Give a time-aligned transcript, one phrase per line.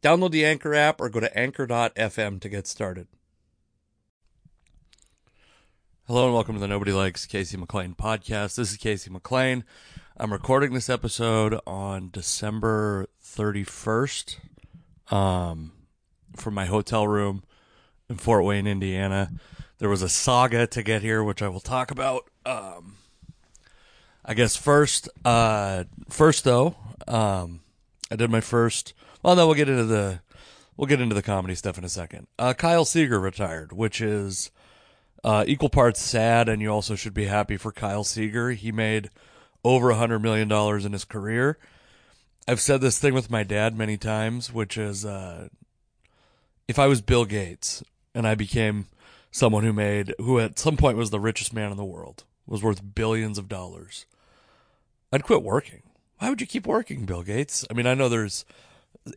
[0.00, 3.08] Download the Anchor app or go to anchor.fm to get started.
[6.06, 8.54] Hello and welcome to the Nobody Likes Casey McLain podcast.
[8.54, 9.64] This is Casey McLain.
[10.16, 14.36] I'm recording this episode on December 31st
[15.10, 15.72] um,
[16.36, 17.42] from my hotel room
[18.08, 19.32] in Fort Wayne, Indiana.
[19.78, 22.30] There was a saga to get here, which I will talk about.
[22.46, 22.98] Um,
[24.24, 26.76] I guess first, uh, first though,
[27.08, 27.62] um,
[28.12, 30.20] I did my first well, no, we'll get into the
[30.76, 32.26] we'll get into the comedy stuff in a second.
[32.38, 34.50] Uh, Kyle Seager retired, which is
[35.24, 38.52] uh, equal parts sad, and you also should be happy for Kyle Seager.
[38.52, 39.10] He made
[39.64, 41.58] over a hundred million dollars in his career.
[42.46, 45.48] I've said this thing with my dad many times, which is uh,
[46.66, 47.82] if I was Bill Gates
[48.14, 48.86] and I became
[49.30, 52.62] someone who made who at some point was the richest man in the world, was
[52.62, 54.06] worth billions of dollars,
[55.12, 55.82] I'd quit working.
[56.18, 57.64] Why would you keep working, Bill Gates?
[57.70, 58.44] I mean, I know there's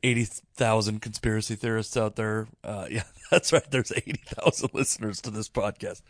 [0.04, 2.48] 80,000 conspiracy theorists out there.
[2.64, 3.70] Uh, yeah, that's right.
[3.70, 6.02] There's 80,000 listeners to this podcast.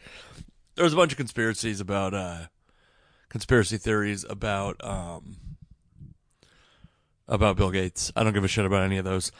[0.75, 2.47] There's a bunch of conspiracies about, uh,
[3.29, 5.37] conspiracy theories about, um,
[7.27, 8.11] about Bill Gates.
[8.15, 9.31] I don't give a shit about any of those.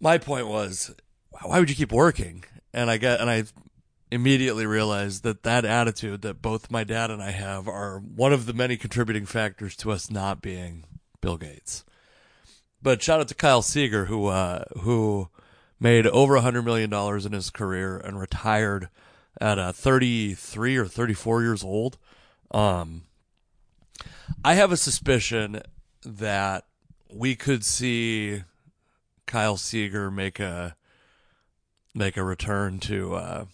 [0.00, 0.94] My point was,
[1.42, 2.44] why would you keep working?
[2.72, 3.44] And I get, and I
[4.10, 8.46] immediately realized that that attitude that both my dad and I have are one of
[8.46, 10.84] the many contributing factors to us not being
[11.20, 11.84] Bill Gates.
[12.82, 15.28] But shout out to Kyle Seager who uh, who
[15.78, 18.88] made over hundred million dollars in his career and retired
[19.40, 21.98] at uh, 33 or 34 years old.
[22.50, 23.02] Um,
[24.44, 25.62] I have a suspicion
[26.04, 26.64] that
[27.12, 28.42] we could see
[29.26, 30.76] Kyle Seager make a
[31.94, 33.44] make a return to uh,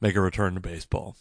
[0.00, 1.16] make a return to baseball.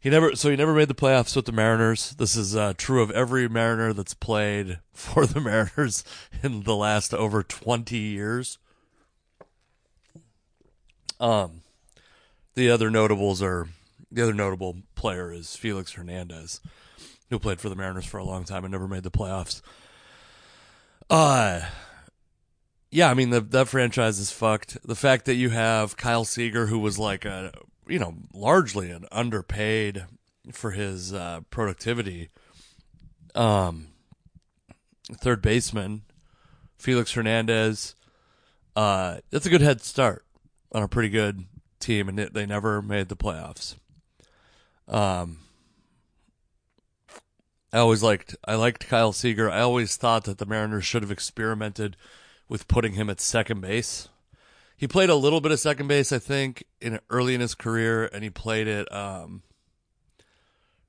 [0.00, 2.12] He never so he never made the playoffs with the Mariners.
[2.12, 6.04] This is uh, true of every Mariner that's played for the Mariners
[6.42, 8.58] in the last over 20 years.
[11.18, 11.62] Um
[12.54, 13.68] the other notables are
[14.10, 16.60] the other notable player is Felix Hernandez,
[17.28, 19.62] who played for the Mariners for a long time and never made the playoffs.
[21.10, 21.62] Uh
[22.90, 24.78] yeah, I mean the that franchise is fucked.
[24.86, 27.52] The fact that you have Kyle Seager, who was like a
[27.88, 30.04] you know, largely an underpaid
[30.52, 32.30] for his uh, productivity.
[33.34, 33.88] Um,
[35.20, 36.02] third baseman
[36.78, 37.94] Felix Hernandez.
[38.76, 40.24] Uh, that's a good head start
[40.72, 41.44] on a pretty good
[41.80, 43.74] team, and it, they never made the playoffs.
[44.86, 45.38] Um,
[47.72, 49.50] I always liked I liked Kyle Seager.
[49.50, 51.96] I always thought that the Mariners should have experimented
[52.48, 54.08] with putting him at second base
[54.78, 58.06] he played a little bit of second base, I think, in early in his career,
[58.06, 59.42] and he played it um,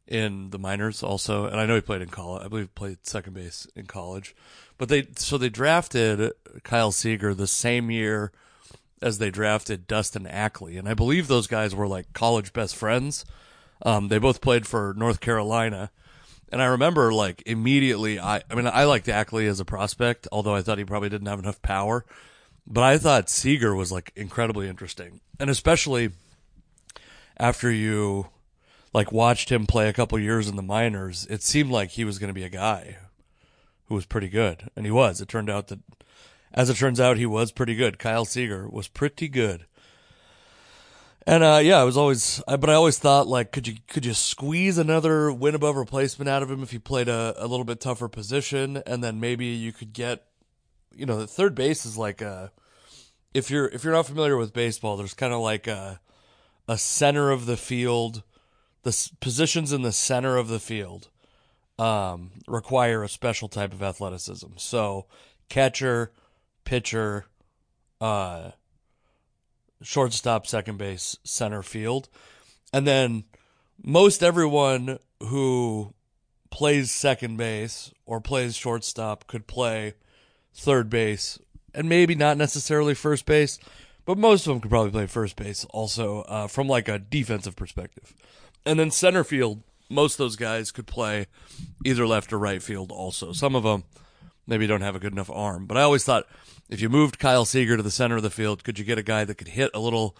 [0.08, 1.46] in the minors also.
[1.46, 2.46] And I know he played in college.
[2.46, 4.36] I believe he played second base in college.
[4.78, 6.32] But they so they drafted
[6.64, 8.32] Kyle Seager the same year
[9.02, 13.26] as they drafted Dustin Ackley, and I believe those guys were like college best friends.
[13.82, 15.92] Um, they both played for North Carolina.
[16.52, 20.56] And I remember like immediately I I mean I liked Ackley as a prospect, although
[20.56, 22.06] I thought he probably didn't have enough power.
[22.69, 26.12] But I thought Seager was like incredibly interesting, and especially
[27.38, 28.28] after you
[28.94, 32.19] like watched him play a couple years in the minors, it seemed like he was
[32.19, 32.98] going to be a guy
[33.86, 35.19] who was pretty good, and he was.
[35.19, 35.80] It turned out that,
[36.54, 37.98] as it turns out, he was pretty good.
[37.98, 39.65] Kyle Seager was pretty good.
[41.25, 44.13] And uh, yeah, I was always, but I always thought like, could you could you
[44.13, 47.80] squeeze another win above replacement out of him if he played a, a little bit
[47.80, 50.25] tougher position, and then maybe you could get,
[50.95, 52.51] you know, the third base is like a
[53.34, 56.00] if you're if you're not familiar with baseball, there's kind of like a
[56.68, 58.24] a center of the field.
[58.84, 61.10] The positions in the center of the field
[61.78, 64.48] um, require a special type of athleticism.
[64.58, 65.06] So
[65.50, 66.12] catcher,
[66.64, 67.26] pitcher,
[68.00, 68.52] uh,
[69.82, 72.10] shortstop, second base, center field,
[72.72, 73.25] and then
[73.84, 75.94] most everyone who
[76.50, 79.94] plays second base or plays shortstop could play
[80.54, 81.40] third base
[81.74, 83.60] and maybe not necessarily first base,
[84.06, 87.56] but most of them could probably play first base also uh, from like a defensive
[87.56, 88.13] perspective.
[88.66, 91.27] And then center field, most of those guys could play
[91.86, 93.33] either left or right field also.
[93.33, 93.83] Some of them
[94.48, 96.25] maybe don't have a good enough arm, but I always thought
[96.69, 99.04] if you moved Kyle Seager to the center of the field, could you get a
[99.04, 100.15] guy that could hit a little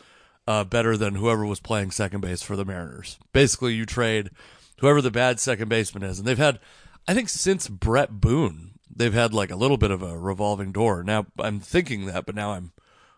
[0.48, 3.19] uh, better than whoever was playing second base for the Mariners?
[3.34, 4.31] Basically, you trade
[4.80, 6.19] whoever the bad second baseman is.
[6.19, 6.60] And they've had,
[7.07, 11.04] I think, since Bret Boone, they've had like a little bit of a revolving door.
[11.04, 12.72] Now I'm thinking that, but now I'm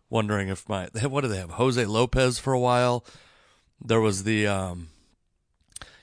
[0.10, 1.52] wondering if my what do they have?
[1.52, 3.06] Jose Lopez for a while.
[3.84, 4.90] There was the, um,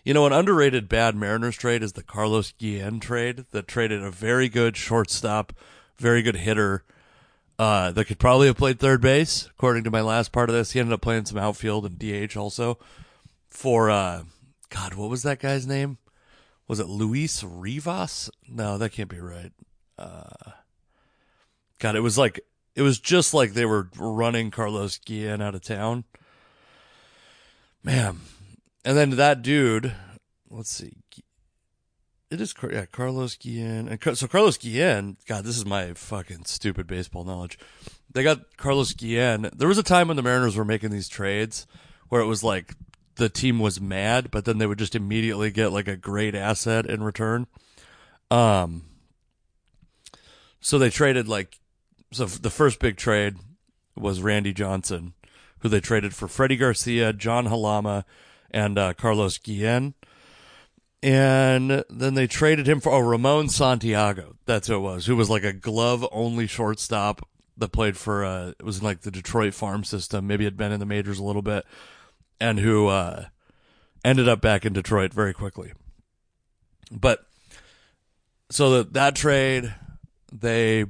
[0.05, 4.11] you know, an underrated bad Mariners trade is the Carlos Guillen trade that traded a
[4.11, 5.53] very good shortstop,
[5.97, 6.83] very good hitter.
[7.57, 10.73] Uh, that could probably have played third base, according to my last part of this.
[10.73, 12.79] He ended up playing some outfield and DH also
[13.49, 14.23] for uh,
[14.71, 15.99] God, what was that guy's name?
[16.69, 18.31] Was it Luis Rivas?
[18.47, 19.53] No, that can't be right.
[19.99, 20.53] Uh,
[21.79, 22.41] God, it was like
[22.77, 26.05] it was just like they were running Carlos Guillen out of town.
[27.83, 28.21] Man,
[28.85, 29.95] and then that dude,
[30.51, 30.93] let's see,
[32.31, 33.89] it is yeah, Carlos Guillen.
[33.89, 37.59] And so Carlos Guillen, God, this is my fucking stupid baseball knowledge.
[38.13, 39.51] They got Carlos Guillen.
[39.57, 41.67] There was a time when the Mariners were making these trades
[42.09, 42.75] where it was like
[43.19, 46.87] the team was mad, but then they would just immediately get like a great asset
[46.87, 47.47] in return.
[48.31, 48.85] Um,
[50.61, 51.59] so they traded like,
[52.13, 53.35] so the first big trade
[53.97, 55.15] was Randy Johnson,
[55.59, 58.05] who they traded for Freddie Garcia, John Halama,
[58.53, 59.95] and uh, Carlos Guillen.
[61.03, 64.37] And then they traded him for oh, Ramon Santiago.
[64.47, 68.49] That's who it was, who was like a glove only shortstop that played for, uh,
[68.51, 70.27] it was in like the Detroit farm system.
[70.29, 71.67] Maybe had been in the majors a little bit
[72.41, 73.27] and who uh,
[74.05, 75.73] ended up back in Detroit very quickly.
[76.91, 77.27] But
[78.51, 79.75] so that that trade,
[80.33, 80.87] they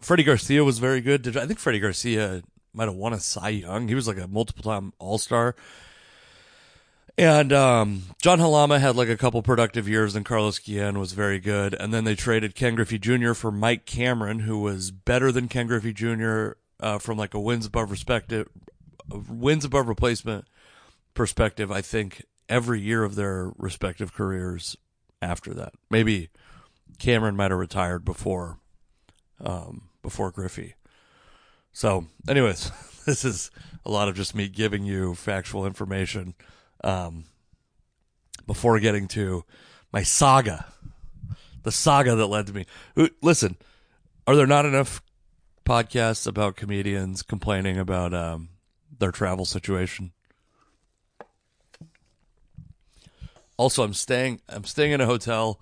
[0.00, 1.36] Freddie Garcia was very good.
[1.36, 2.42] I think Freddie Garcia
[2.74, 3.88] might have won a Cy Young.
[3.88, 5.54] He was like a multiple time All Star.
[7.18, 11.38] And um, John Halama had like a couple productive years, and Carlos Guillen was very
[11.38, 11.74] good.
[11.74, 13.34] And then they traded Ken Griffey Jr.
[13.34, 16.52] for Mike Cameron, who was better than Ken Griffey Jr.
[16.80, 18.48] Uh, from like a wins above respective,
[19.28, 20.46] wins above replacement
[21.14, 24.76] perspective, I think every year of their respective careers
[25.20, 25.74] after that.
[25.90, 26.30] Maybe
[26.98, 28.58] Cameron might have retired before
[29.40, 30.74] um, before Griffey.
[31.72, 32.70] So, anyways,
[33.06, 33.50] this is
[33.84, 36.34] a lot of just me giving you factual information
[36.84, 37.24] um,
[38.46, 39.44] before getting to
[39.92, 40.66] my saga,
[41.62, 42.66] the saga that led to me.
[43.20, 43.56] Listen,
[44.26, 45.02] are there not enough
[45.64, 48.50] podcasts about comedians complaining about um,
[48.98, 50.12] their travel situation?
[53.56, 55.60] Also, I'm staying I'm staying in a hotel.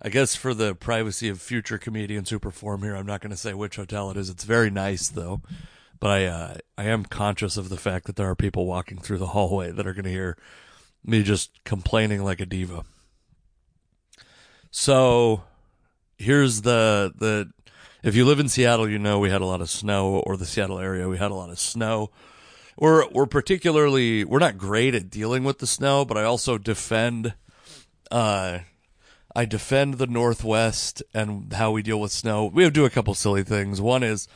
[0.00, 3.36] I guess for the privacy of future comedians who perform here, I'm not going to
[3.36, 4.28] say which hotel it is.
[4.28, 5.42] It's very nice though,
[6.00, 9.18] but I uh, I am conscious of the fact that there are people walking through
[9.18, 10.36] the hallway that are going to hear
[11.04, 12.84] me just complaining like a diva.
[14.70, 15.44] So
[16.16, 17.50] here's the the
[18.02, 20.46] if you live in Seattle, you know we had a lot of snow, or the
[20.46, 22.10] Seattle area, we had a lot of snow
[22.82, 27.32] we're we're particularly we're not great at dealing with the snow, but I also defend
[28.10, 28.58] uh
[29.36, 32.46] I defend the Northwest and how we deal with snow.
[32.46, 33.80] We do a couple silly things.
[33.80, 34.26] One is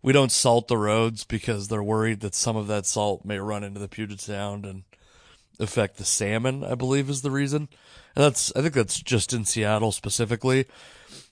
[0.00, 3.62] we don't salt the roads because they're worried that some of that salt may run
[3.62, 4.84] into the Puget Sound and
[5.58, 7.68] affect the salmon, I believe is the reason.
[8.16, 10.64] And that's I think that's just in Seattle specifically.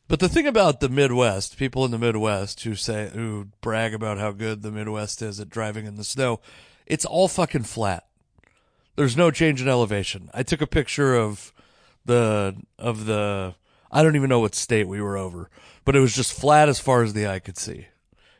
[0.08, 4.16] But the thing about the Midwest, people in the Midwest who say, who brag about
[4.16, 6.40] how good the Midwest is at driving in the snow,
[6.86, 8.06] it's all fucking flat.
[8.96, 10.30] There's no change in elevation.
[10.32, 11.52] I took a picture of
[12.06, 13.54] the, of the,
[13.92, 15.50] I don't even know what state we were over,
[15.84, 17.88] but it was just flat as far as the eye could see.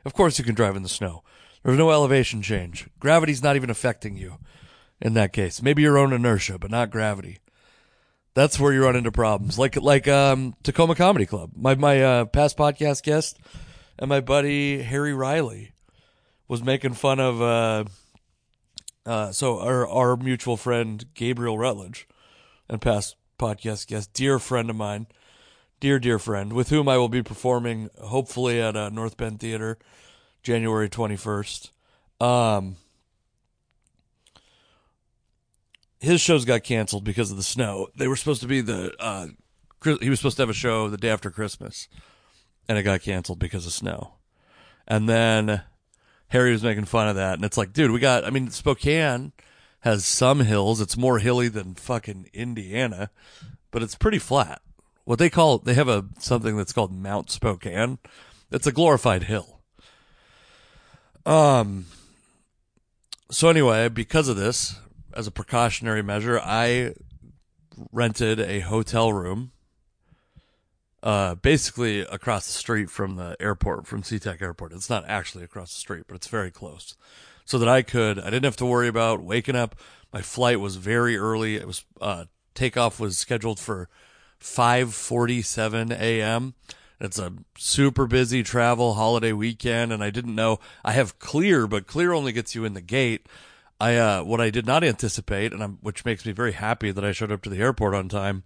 [0.07, 1.23] Of course you can drive in the snow.
[1.63, 2.89] There's no elevation change.
[2.99, 4.39] Gravity's not even affecting you
[5.03, 5.61] in that case.
[5.61, 7.41] Maybe your own inertia, but not gravity
[8.39, 9.59] that's where you run into problems.
[9.59, 11.51] Like like um, Tacoma Comedy Club.
[11.57, 13.39] My my uh, past podcast guest
[13.99, 15.73] and my buddy Harry Riley
[16.47, 17.85] was making fun of uh,
[19.05, 22.07] uh, so our our mutual friend Gabriel Rutledge
[22.69, 25.09] and past podcast guest, dear friend of mine,
[25.81, 29.79] dear dear friend, with whom I will be performing hopefully at uh, North Bend Theater,
[30.45, 31.73] January twenty first.
[32.21, 32.77] Um,
[36.01, 37.89] his shows got canceled because of the snow.
[37.97, 39.29] They were supposed to be the uh,
[40.01, 41.89] he was supposed to have a show the day after Christmas,
[42.69, 44.15] and it got canceled because of snow.
[44.87, 45.63] And then
[46.29, 48.25] Harry was making fun of that, and it's like, dude, we got.
[48.25, 49.33] I mean, Spokane
[49.81, 50.81] has some hills.
[50.81, 53.11] It's more hilly than fucking Indiana,
[53.71, 54.61] but it's pretty flat.
[55.05, 57.99] What they call they have a something that's called Mount Spokane.
[58.51, 59.61] It's a glorified hill.
[61.25, 61.87] Um
[63.31, 64.79] so anyway, because of this,
[65.19, 66.95] as a precautionary measure, I
[67.91, 69.51] rented a hotel room
[71.03, 74.73] uh, basically across the street from the airport, from SeaTac Airport.
[74.73, 76.97] It's not actually across the street, but it's very close.
[77.45, 79.75] So that I could, I didn't have to worry about waking up.
[80.13, 81.57] My flight was very early.
[81.57, 83.89] It was, uh, takeoff was scheduled for
[84.41, 86.55] 5:47 a.m.
[87.01, 91.89] It's a super busy travel holiday weekend, and I didn't know I have Clear, but
[91.89, 93.27] Clear only gets you in the gate.
[93.81, 97.05] I uh, what I did not anticipate, and I'm, which makes me very happy that
[97.05, 98.43] I showed up to the airport on time,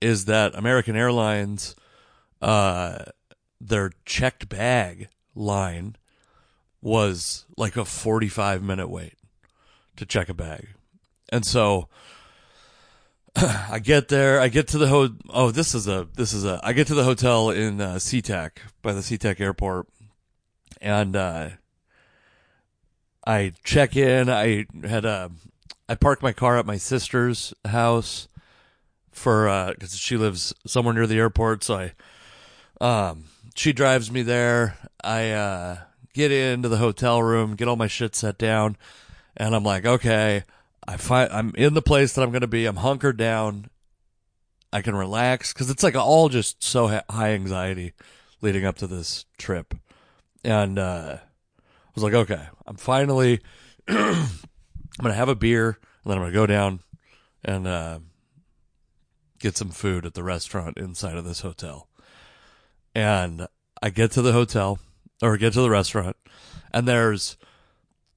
[0.00, 1.74] is that American Airlines,
[2.40, 3.04] uh,
[3.60, 5.96] their checked bag line
[6.80, 9.14] was like a 45 minute wait
[9.96, 10.68] to check a bag,
[11.30, 11.88] and so
[13.36, 14.40] I get there.
[14.40, 15.10] I get to the ho.
[15.28, 16.60] Oh, this is a this is a.
[16.62, 19.86] I get to the hotel in uh, SeaTac by the SeaTac airport,
[20.80, 21.48] and uh,
[23.26, 24.28] I check in.
[24.28, 25.30] I had a.
[25.88, 28.28] I parked my car at my sister's house
[29.10, 31.64] for because uh, she lives somewhere near the airport.
[31.64, 31.90] So
[32.80, 33.24] I, um,
[33.56, 34.76] she drives me there.
[35.02, 35.78] I uh,
[36.14, 38.76] get into the hotel room, get all my shit set down,
[39.36, 40.44] and I'm like, okay
[40.90, 42.66] I find I'm in the place that I'm to be.
[42.66, 43.70] I'm hunkered down.
[44.72, 47.92] I can relax because it's like all just so high anxiety
[48.40, 49.74] leading up to this trip,
[50.44, 51.18] and uh,
[51.94, 53.40] was like, okay, I'm finally.
[53.88, 54.28] I'm
[55.00, 56.80] gonna have a beer, and then I'm gonna go down
[57.44, 58.00] and uh,
[59.38, 61.88] get some food at the restaurant inside of this hotel.
[62.94, 63.46] And
[63.82, 64.78] I get to the hotel
[65.22, 66.16] or get to the restaurant,
[66.72, 67.36] and there's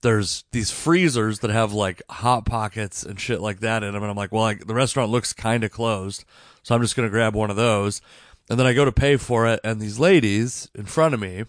[0.03, 4.03] there's these freezers that have like hot pockets and shit like that in them.
[4.03, 6.25] And I'm like, well, like, the restaurant looks kind of closed.
[6.61, 8.01] So I'm just to grab one of those.
[8.49, 9.61] And then I go to pay for it.
[9.63, 11.45] And these ladies in front of me,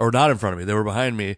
[0.00, 1.36] or not in front of me, they were behind me.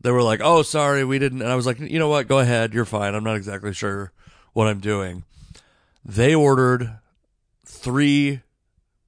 [0.00, 1.40] They were like, oh, sorry, we didn't.
[1.40, 2.28] And I was like, you know what?
[2.28, 2.74] Go ahead.
[2.74, 3.14] You're fine.
[3.14, 4.12] I'm not exactly sure
[4.52, 5.24] what I'm doing.
[6.04, 6.98] They ordered
[7.64, 8.40] three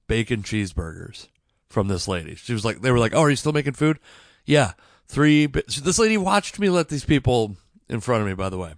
[0.07, 1.27] bacon cheeseburgers
[1.69, 2.35] from this lady.
[2.35, 3.99] She was like, they were like, oh, are you still making food?
[4.45, 4.71] Yeah
[5.07, 5.47] three.
[5.47, 7.55] This lady watched me let these people
[7.89, 8.33] in front of me.
[8.33, 8.73] By the way,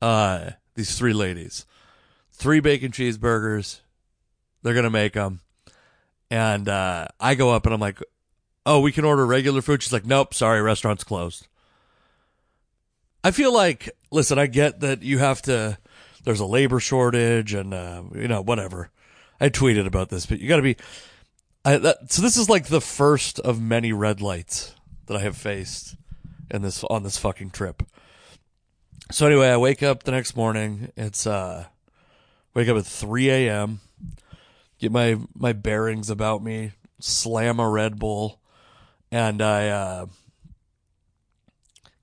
[0.00, 1.66] uh, these three ladies,
[2.32, 3.80] three bacon cheeseburgers.
[4.62, 5.40] They're gonna make them,
[6.30, 8.02] and uh, I go up and I'm like,
[8.66, 11.46] "Oh, we can order regular food." She's like, "Nope, sorry, restaurant's closed."
[13.22, 15.78] I feel like, listen, I get that you have to.
[16.24, 18.90] There's a labor shortage, and uh, you know, whatever.
[19.40, 20.76] I tweeted about this, but you got to be.
[21.64, 24.74] I, that, so this is like the first of many red lights
[25.06, 25.96] that I have faced
[26.50, 27.82] in this on this fucking trip.
[29.10, 30.92] So anyway, I wake up the next morning.
[30.96, 31.66] It's uh
[32.54, 33.80] wake up at 3 a.m.
[34.78, 38.40] Get my my bearings about me, slam a Red Bull,
[39.14, 40.06] and I uh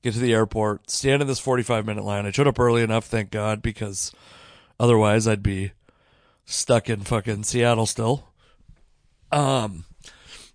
[0.01, 2.25] get to the airport, stand in this 45 minute line.
[2.25, 4.13] I showed up early enough, thank God, because
[4.79, 5.73] otherwise I'd be
[6.45, 8.29] stuck in fucking Seattle still.
[9.29, 9.83] Um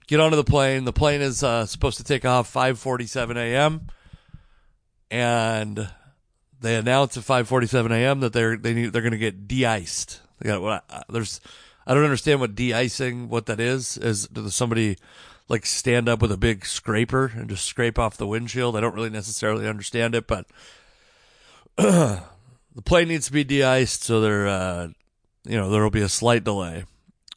[0.06, 0.84] get onto the plane.
[0.84, 3.88] The plane is uh, supposed to take off 5:47 a.m.
[5.10, 5.90] and
[6.58, 8.20] they announce at 5:47 a.m.
[8.20, 10.22] that they're they need, they're going to get de-iced.
[10.38, 11.38] They got what there's
[11.86, 13.98] I don't understand what de-icing what that is.
[13.98, 14.96] Is somebody
[15.48, 18.76] like stand up with a big scraper and just scrape off the windshield?
[18.76, 20.46] I don't really necessarily understand it, but
[21.76, 22.22] the
[22.84, 24.88] plane needs to be de-iced so there uh,
[25.44, 26.84] you know there will be a slight delay.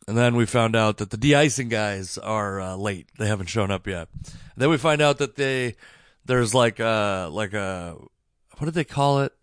[0.08, 3.08] And then we found out that the de-icing guys are uh, late.
[3.20, 4.08] They haven't shown up yet.
[4.24, 5.75] And then we find out that they
[6.25, 7.96] there's like a like a
[8.58, 9.34] what did they call it?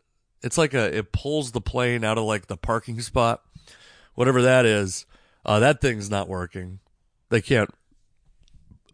[0.43, 3.43] It's like a it pulls the plane out of like the parking spot,
[4.15, 5.07] whatever that is.
[5.45, 6.81] Uh, that thing's not working.
[7.29, 7.71] They can't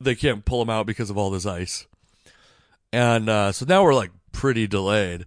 [0.05, 1.87] they can't pull them out because of all this ice.
[2.93, 5.27] And uh, so now we're like pretty delayed.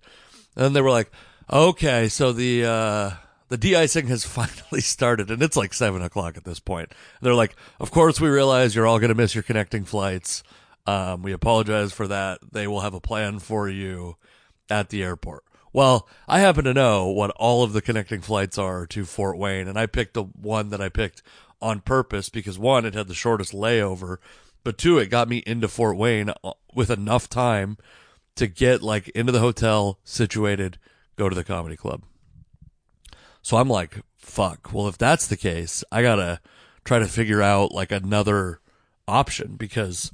[0.56, 1.12] And they were like,
[1.52, 3.12] okay, so the uh,
[3.50, 6.94] the de-icing has finally started and it's like seven o'clock at this point.
[7.22, 10.44] They're like, of course we realize you're all going to miss your connecting flights.
[10.88, 12.40] Um, we apologize for that.
[12.52, 14.18] They will have a plan for you
[14.70, 15.44] at the airport.
[15.74, 19.68] Well, I happen to know what all of the connecting flights are to Fort Wayne
[19.68, 21.22] and I picked the one that I picked
[21.62, 24.18] on purpose because one, it had the shortest layover,
[24.66, 27.78] but two, it got me into Fort Wayne uh, with enough time
[28.36, 30.80] to get like into the hotel situated,
[31.16, 32.02] go to the comedy club.
[33.44, 34.74] So I'm like, fuck.
[34.74, 36.42] Well, if that's the case, I gotta
[36.84, 38.60] try to figure out like another
[39.08, 40.12] option because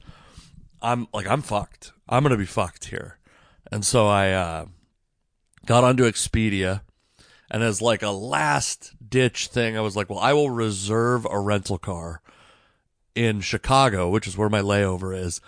[0.81, 1.93] I'm like, I'm fucked.
[2.09, 3.19] I'm gonna be fucked here.
[3.71, 4.65] And so I, uh,
[5.65, 6.81] got onto Expedia,
[7.49, 11.39] and as like a last ditch thing, I was like, well, I will reserve a
[11.39, 12.21] rental car
[13.15, 15.41] in Chicago, which is where my layover is.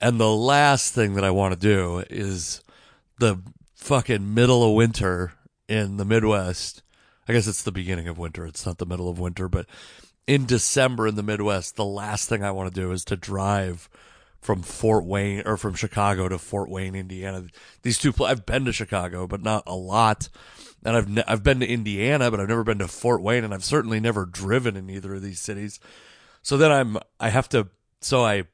[0.00, 2.62] And the last thing that I want to do is
[3.18, 3.40] the
[3.74, 5.32] fucking middle of winter
[5.68, 6.82] in the Midwest.
[7.28, 8.46] I guess it's the beginning of winter.
[8.46, 9.66] It's not the middle of winter, but
[10.26, 13.88] in December in the Midwest, the last thing I want to do is to drive
[14.40, 17.46] from Fort Wayne or from Chicago to Fort Wayne, Indiana.
[17.82, 20.28] These two, I've been to Chicago, but not a lot.
[20.84, 23.52] And I've, ne- I've been to Indiana, but I've never been to Fort Wayne and
[23.52, 25.80] I've certainly never driven in either of these cities.
[26.46, 27.66] So then I'm, I have to,
[28.00, 28.44] so I,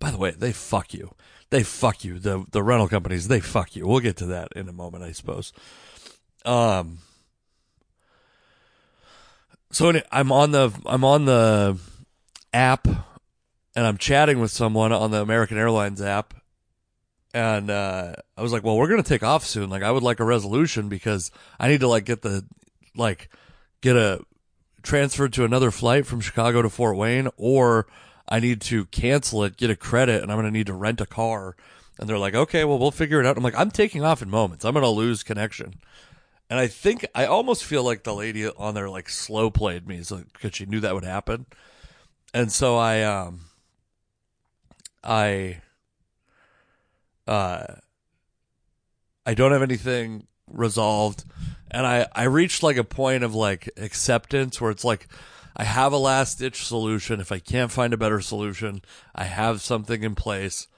[0.00, 1.14] by the way, they fuck you.
[1.50, 2.18] They fuck you.
[2.18, 3.86] The, the rental companies, they fuck you.
[3.86, 5.52] We'll get to that in a moment, I suppose.
[6.44, 6.98] Um,
[9.70, 11.78] so I'm on the, I'm on the
[12.52, 16.34] app and I'm chatting with someone on the American Airlines app.
[17.32, 19.70] And, uh, I was like, well, we're to take off soon.
[19.70, 22.44] Like, I would like a resolution because I need to like get the,
[22.96, 23.28] like,
[23.80, 24.24] get a,
[24.84, 27.86] transferred to another flight from Chicago to Fort Wayne, or
[28.28, 31.00] I need to cancel it, get a credit, and I'm going to need to rent
[31.00, 31.56] a car.
[31.98, 33.36] And they're like, okay, well, we'll figure it out.
[33.36, 34.64] I'm like, I'm taking off in moments.
[34.64, 35.74] I'm going to lose connection.
[36.50, 39.98] And I think I almost feel like the lady on there like slow played me
[39.98, 41.46] because she knew that would happen.
[42.32, 43.40] And so I, um,
[45.02, 45.60] I,
[47.26, 47.66] uh,
[49.24, 51.24] I don't have anything resolved
[51.74, 55.08] and I I reached like a point of like acceptance where it's like
[55.56, 57.20] I have a last ditch solution.
[57.20, 58.80] If I can't find a better solution,
[59.14, 60.68] I have something in place.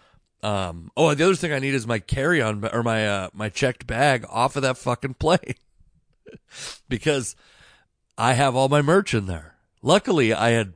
[0.42, 3.50] Um, oh, the other thing I need is my carry on or my uh, my
[3.50, 5.54] checked bag off of that fucking plane
[6.88, 7.36] because
[8.16, 9.56] I have all my merch in there.
[9.82, 10.72] Luckily, I had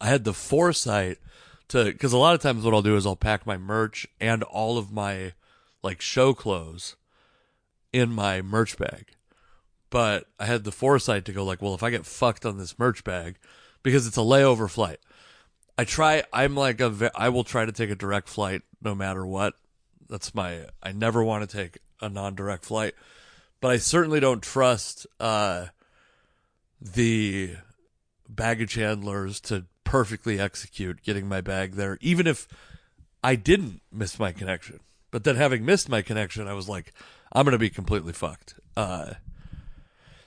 [0.00, 1.18] I had the foresight
[1.68, 4.42] to because a lot of times what I'll do is I'll pack my merch and
[4.42, 5.34] all of my
[5.82, 6.96] like show clothes
[7.92, 9.16] in my merch bag
[9.90, 12.78] but I had the foresight to go like, well, if I get fucked on this
[12.78, 13.36] merch bag,
[13.82, 15.00] because it's a layover flight,
[15.76, 16.22] I try.
[16.32, 17.10] I'm like a.
[17.14, 19.54] I will try to take a direct flight no matter what.
[20.08, 20.66] That's my.
[20.82, 22.94] I never want to take a non-direct flight,
[23.60, 25.66] but I certainly don't trust uh,
[26.80, 27.56] the
[28.28, 32.46] baggage handlers to perfectly execute getting my bag there, even if
[33.24, 34.80] I didn't miss my connection.
[35.10, 36.92] But then having missed my connection, I was like,
[37.32, 38.54] I'm gonna be completely fucked.
[38.76, 39.14] Uh,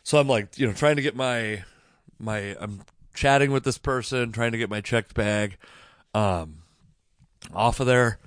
[0.03, 1.63] so I'm like, you know, trying to get my
[2.19, 2.81] my I'm
[3.13, 5.57] chatting with this person, trying to get my checked bag
[6.13, 6.59] um
[7.53, 8.19] off of there.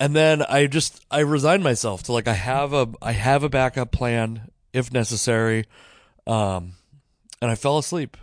[0.00, 3.48] And then I just I resign myself to like I have a I have a
[3.48, 5.64] backup plan if necessary.
[6.26, 6.74] Um
[7.40, 8.16] and I fell asleep.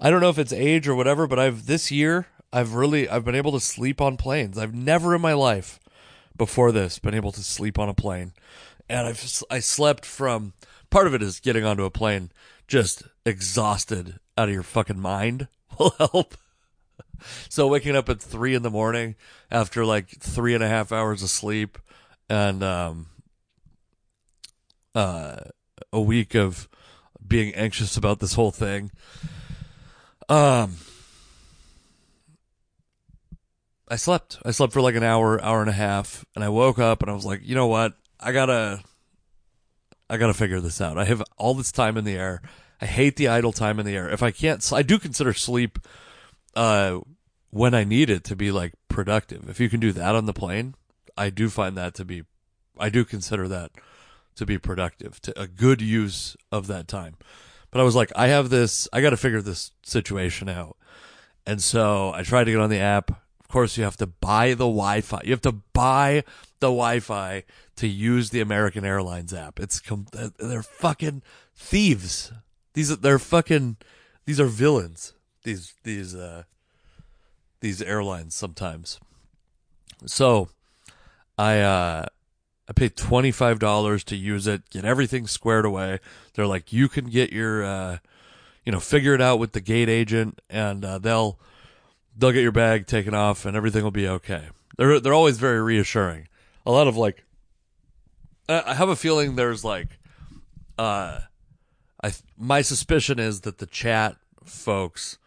[0.00, 3.24] I don't know if it's age or whatever, but I've this year I've really I've
[3.24, 4.58] been able to sleep on planes.
[4.58, 5.80] I've never in my life
[6.36, 8.32] before this been able to sleep on a plane.
[8.88, 10.52] And I've I slept from
[10.92, 12.30] part of it is getting onto a plane
[12.68, 16.36] just exhausted out of your fucking mind will help.
[17.48, 19.16] So waking up at three in the morning
[19.50, 21.78] after like three and a half hours of sleep
[22.28, 23.06] and um
[24.94, 25.36] uh
[25.92, 26.68] a week of
[27.26, 28.90] being anxious about this whole thing.
[30.28, 30.76] Um
[33.88, 34.38] I slept.
[34.44, 37.10] I slept for like an hour, hour and a half, and I woke up and
[37.10, 37.94] I was like, you know what?
[38.18, 38.82] I gotta
[40.12, 40.98] I got to figure this out.
[40.98, 42.42] I have all this time in the air.
[42.82, 44.10] I hate the idle time in the air.
[44.10, 45.78] If I can't, I do consider sleep,
[46.54, 47.00] uh,
[47.48, 49.48] when I need it to be like productive.
[49.48, 50.74] If you can do that on the plane,
[51.16, 52.24] I do find that to be,
[52.78, 53.70] I do consider that
[54.36, 57.16] to be productive, to a good use of that time.
[57.70, 60.76] But I was like, I have this, I got to figure this situation out.
[61.46, 63.10] And so I tried to get on the app.
[63.40, 65.22] Of course, you have to buy the Wi Fi.
[65.24, 66.24] You have to buy
[66.62, 67.42] the Wi-Fi
[67.76, 69.58] to use the American Airlines app.
[69.58, 70.06] It's com-
[70.38, 71.22] they're fucking
[71.54, 72.32] thieves.
[72.74, 73.76] These they're fucking
[74.24, 75.12] these are villains.
[75.42, 76.44] These these uh
[77.60, 79.00] these airlines sometimes.
[80.06, 80.48] So
[81.36, 82.06] I uh
[82.68, 85.98] I paid twenty five dollars to use it, get everything squared away.
[86.34, 87.98] They're like, you can get your uh
[88.64, 91.40] you know, figure it out with the gate agent and uh, they'll
[92.16, 94.50] they'll get your bag taken off and everything will be okay.
[94.78, 96.28] They're they're always very reassuring
[96.64, 97.24] a lot of like
[98.48, 99.98] I have a feeling there's like
[100.78, 101.20] uh
[102.02, 105.18] I my suspicion is that the chat folks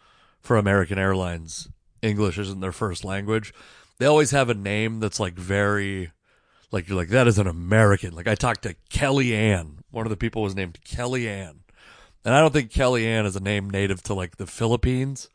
[0.42, 1.70] for American Airlines
[2.02, 3.54] English isn't their first language.
[3.98, 6.12] They always have a name that's like very
[6.72, 8.14] like you're like that is an American.
[8.14, 9.78] Like I talked to Kellyanne.
[9.92, 11.60] One of the people was named Kellyanne.
[12.24, 15.30] And I don't think Kellyanne is a name native to like the Philippines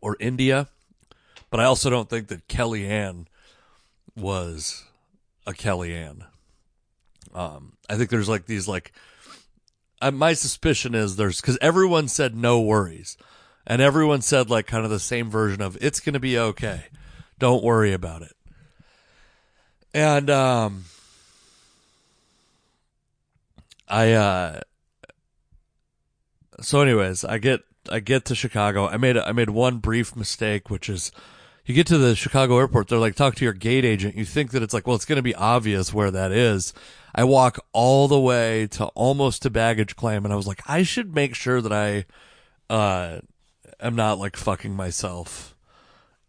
[0.00, 0.68] or India.
[1.48, 3.26] But I also don't think that Kellyanne
[4.16, 4.84] was
[5.46, 6.24] a Kellyanne.
[7.34, 8.92] Um, I think there's like these like,
[10.12, 13.16] my suspicion is there's because everyone said no worries,
[13.66, 16.84] and everyone said like kind of the same version of it's gonna be okay,
[17.38, 18.32] don't worry about it.
[19.92, 20.84] And um,
[23.88, 24.60] I uh,
[26.60, 28.86] so anyways, I get I get to Chicago.
[28.86, 31.12] I made I made one brief mistake, which is
[31.66, 34.14] you get to the Chicago airport, they're like, talk to your gate agent.
[34.14, 36.72] You think that it's like, well, it's going to be obvious where that is.
[37.12, 40.24] I walk all the way to almost to baggage claim.
[40.24, 42.04] And I was like, I should make sure that I,
[42.72, 43.20] uh,
[43.80, 45.56] am not like fucking myself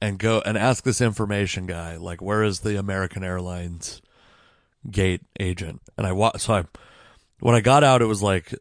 [0.02, 4.02] and go and ask this information guy, like, where is the American Airlines
[4.90, 5.82] gate agent?
[5.98, 6.64] And I walk, so I,
[7.42, 8.56] when I got out, it was like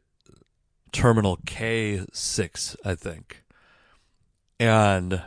[0.93, 3.45] terminal K6, I think.
[4.61, 5.23] And,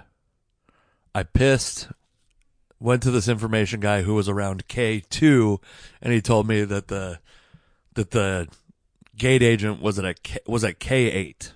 [1.14, 1.90] I pissed,
[2.80, 5.62] went to this information guy who was around K2
[6.02, 7.20] and he told me that the
[7.96, 8.48] that the
[9.18, 11.52] gate agent was at a K, was at K8.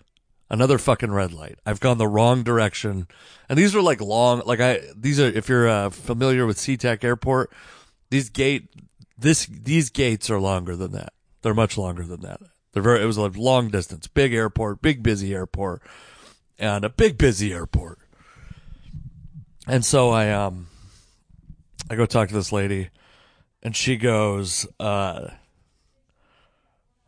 [0.50, 1.58] Another fucking red light.
[1.66, 3.08] I've gone the wrong direction.
[3.50, 7.04] And these are like long like I these are if you're uh, familiar with SeaTac
[7.04, 7.52] Airport,
[8.10, 8.70] these gate
[9.18, 11.14] this these gates are longer than that.
[11.42, 12.40] They're much longer than that.
[12.74, 15.82] They're very it was a long distance, big airport, big busy airport,
[16.60, 18.00] and a big busy airport.
[19.68, 20.68] And so I um
[21.90, 22.90] I go talk to this lady
[23.62, 25.30] and she goes, uh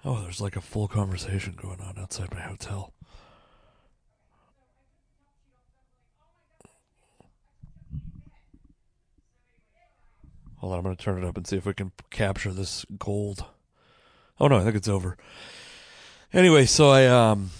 [0.04, 2.94] Oh, there's like a full conversation going on outside my hotel.
[10.58, 12.86] Hold on, I'm going to turn it up and see if we can capture this
[12.98, 13.46] gold.
[14.40, 15.18] Oh no, I think it's over.
[16.34, 17.52] Anyway, so I um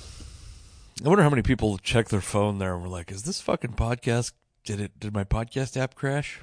[1.04, 3.74] I wonder how many people check their phone there and were like, "Is this fucking
[3.74, 4.32] podcast
[4.66, 6.42] did it did my podcast app crash?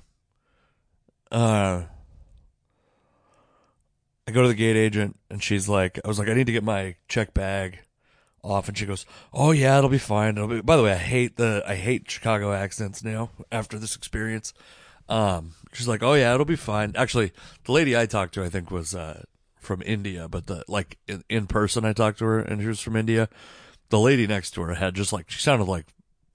[1.31, 1.83] Uh
[4.27, 6.53] I go to the gate agent and she's like I was like I need to
[6.53, 7.81] get my check bag
[8.43, 10.97] off and she goes, "Oh yeah, it'll be fine." It'll be, by the way, I
[10.97, 14.55] hate the I hate Chicago accents now after this experience.
[15.09, 17.33] Um she's like, "Oh yeah, it'll be fine." Actually,
[17.65, 19.25] the lady I talked to I think was uh
[19.59, 22.81] from India, but the like in, in person I talked to her and she was
[22.81, 23.29] from India.
[23.91, 25.87] The lady next to her had just like she sounded like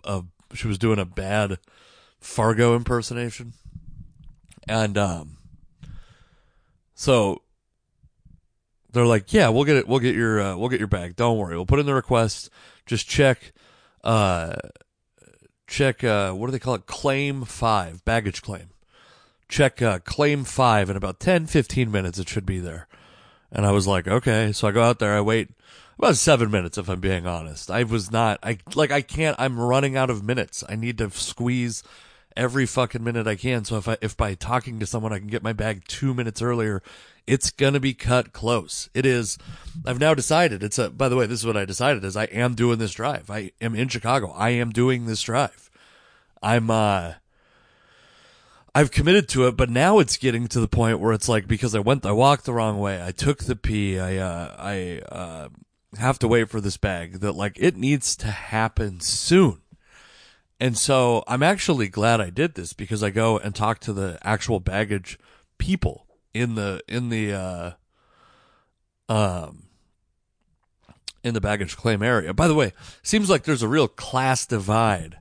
[0.04, 1.60] a she was doing a bad
[2.20, 3.54] Fargo impersonation.
[4.68, 5.38] And um
[6.96, 7.42] so
[8.92, 9.88] they're like, "Yeah, we'll get it.
[9.88, 11.16] We'll get your uh, we'll get your bag.
[11.16, 11.56] Don't worry.
[11.56, 12.50] We'll put in the request.
[12.86, 13.54] Just check
[14.04, 14.56] uh
[15.68, 16.86] check uh what do they call it?
[16.86, 18.70] Claim 5, baggage claim.
[19.50, 22.88] Check uh claim 5 in about 10 15 minutes it should be there."
[23.52, 25.52] And I was like, "Okay." So I go out there, I wait
[25.98, 27.72] about seven minutes, if I'm being honest.
[27.72, 30.64] I was not, I, like, I can't, I'm running out of minutes.
[30.68, 31.84] I need to squeeze
[32.36, 33.66] every fucking minute I can.
[33.66, 36.42] So if I, if by talking to someone I can get my bag two minutes
[36.42, 36.84] earlier,
[37.26, 38.90] it's gonna be cut close.
[38.94, 39.38] It is,
[39.86, 42.26] I've now decided, it's a, by the way, this is what I decided is I
[42.26, 43.30] am doing this drive.
[43.30, 44.32] I am in Chicago.
[44.32, 45.70] I am doing this drive.
[46.42, 47.14] I'm, uh,
[48.76, 51.74] I've committed to it, but now it's getting to the point where it's like because
[51.74, 53.04] I went, I walked the wrong way.
[53.04, 54.00] I took the pee.
[54.00, 55.48] I, uh, I, uh,
[55.96, 59.62] have to wait for this bag that like it needs to happen soon.
[60.60, 64.18] And so I'm actually glad I did this because I go and talk to the
[64.24, 65.20] actual baggage
[65.58, 67.72] people in the in the uh
[69.10, 69.64] um
[71.24, 72.34] in the baggage claim area.
[72.34, 72.74] By the way,
[73.04, 75.20] seems like there's a real class divide.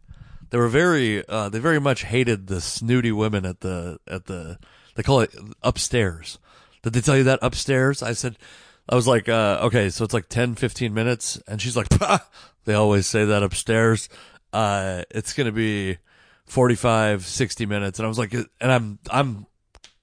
[0.50, 4.58] They were very uh they very much hated the snooty women at the at the
[4.94, 6.38] they call it upstairs.
[6.82, 8.02] Did they tell you that upstairs?
[8.02, 8.38] I said
[8.88, 11.40] I was like, uh, okay, so it's like 10, 15 minutes.
[11.48, 12.18] And she's like, bah!
[12.64, 14.08] they always say that upstairs.
[14.52, 15.98] Uh, it's going to be
[16.46, 17.98] 45, 60 minutes.
[17.98, 19.46] And I was like, and I'm, I'm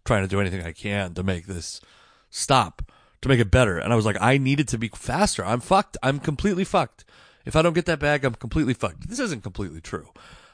[0.05, 1.79] trying to do anything I can to make this
[2.29, 2.91] stop,
[3.21, 3.77] to make it better.
[3.77, 5.45] And I was like, I need it to be faster.
[5.45, 5.97] I'm fucked.
[6.03, 7.05] I'm completely fucked.
[7.45, 9.09] If I don't get that bag, I'm completely fucked.
[9.09, 10.09] This isn't completely true.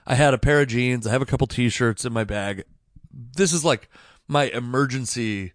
[0.06, 1.06] I had a pair of jeans.
[1.06, 2.64] I have a couple t-shirts in my bag.
[3.12, 3.90] This is like
[4.28, 5.54] my emergency.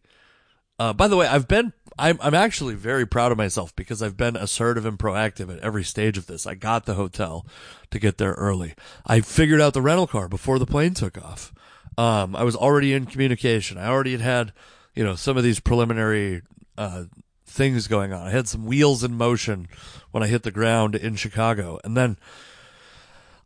[0.79, 4.17] Uh, by the way, I've been I'm I'm actually very proud of myself because I've
[4.17, 6.47] been assertive and proactive at every stage of this.
[6.47, 7.47] I got the hotel
[7.91, 8.75] to get there early.
[9.07, 11.53] I figured out the rental car before the plane took off.
[11.97, 13.79] Um, I was already in communication.
[13.79, 14.53] I already had had,
[14.95, 16.43] you know, some of these preliminary
[16.77, 17.05] uh,
[17.47, 18.27] things going on.
[18.27, 19.69] I had some wheels in motion
[20.11, 22.19] when I hit the ground in Chicago, and then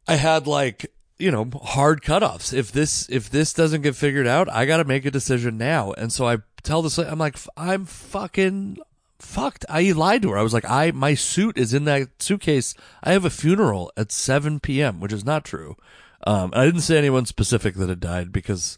[0.06, 2.52] I had like you know hard cutoffs.
[2.52, 5.92] If this if this doesn't get figured out, I got to make a decision now.
[5.92, 6.99] And so I tell this.
[6.99, 8.79] I'm like, I'm fucking
[9.18, 9.64] fucked.
[9.68, 10.38] I lied to her.
[10.38, 12.75] I was like, I my suit is in that suitcase.
[13.03, 15.77] I have a funeral at 7 p.m., which is not true.
[16.27, 18.77] Um, I didn't say anyone specific that had died because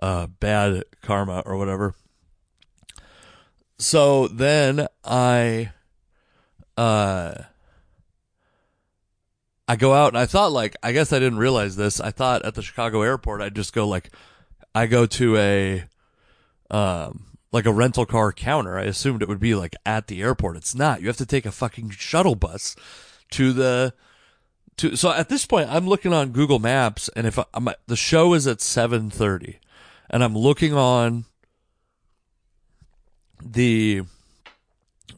[0.00, 1.94] uh, bad karma or whatever.
[3.78, 5.72] so then I,
[6.76, 7.34] uh,
[9.68, 12.00] I go out and I thought like I guess I didn't realize this.
[12.00, 14.10] I thought at the Chicago airport I'd just go like
[14.74, 15.84] I go to a
[16.72, 18.78] um like a rental car counter.
[18.78, 20.56] I assumed it would be like at the airport.
[20.56, 21.02] It's not.
[21.02, 22.74] You have to take a fucking shuttle bus
[23.32, 23.94] to the
[24.78, 27.96] to so at this point I'm looking on Google Maps and if I, I'm the
[27.96, 29.56] show is at 7:30
[30.10, 31.26] and I'm looking on
[33.44, 34.02] the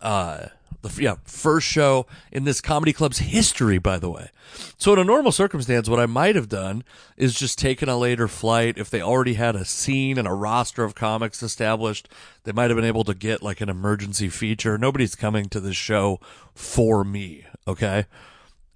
[0.02, 0.46] uh
[0.84, 4.30] the yeah first show in this comedy club's history by the way.
[4.76, 6.84] So in a normal circumstance what i might have done
[7.16, 8.78] is just taken a later flight.
[8.78, 12.08] If they already had a scene and a roster of comics established
[12.44, 14.78] they might have been able to get like an emergency feature.
[14.78, 16.20] Nobody's coming to this show
[16.54, 18.06] for me okay?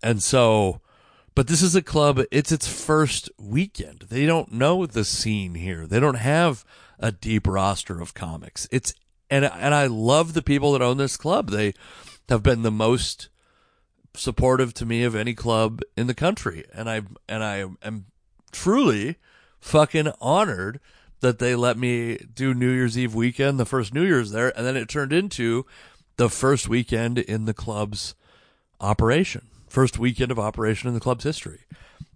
[0.03, 0.81] And so
[1.35, 4.07] but this is a club it's its first weekend.
[4.09, 5.87] They don't know the scene here.
[5.87, 6.65] They don't have
[6.99, 8.67] a deep roster of comics.
[8.73, 8.93] It's
[9.31, 11.51] and and I love the people that own this club.
[11.51, 11.75] They
[12.29, 13.29] have been the most
[14.15, 18.07] supportive to me of any club in the country, and I and I am
[18.53, 19.17] truly
[19.61, 20.81] fucking honored
[21.21, 24.67] that they let me do New Year's Eve weekend, the first New Year's there, and
[24.67, 25.67] then it turned into
[26.17, 28.15] the first weekend in the club's
[28.81, 31.61] operation, first weekend of operation in the club's history,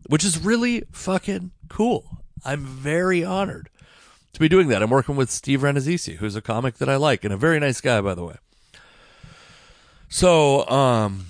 [0.07, 2.23] which is really fucking cool.
[2.45, 3.71] I'm very honored
[4.33, 4.83] to be doing that.
[4.83, 7.81] I'm working with Steve Rannazzisi, who's a comic that I like and a very nice
[7.81, 8.37] guy, by the way.
[10.09, 11.27] So, um,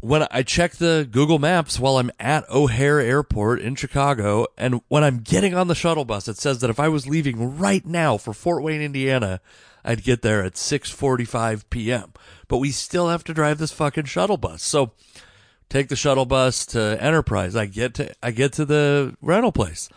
[0.00, 5.02] when I check the Google Maps while I'm at O'Hare Airport in Chicago, and when
[5.02, 8.18] I'm getting on the shuttle bus, it says that if I was leaving right now
[8.18, 9.40] for Fort Wayne, Indiana,
[9.82, 12.12] I'd get there at 6:45 p.m.
[12.48, 14.62] But we still have to drive this fucking shuttle bus.
[14.62, 14.92] So,
[15.70, 17.56] take the shuttle bus to Enterprise.
[17.56, 19.88] I get to I get to the rental place.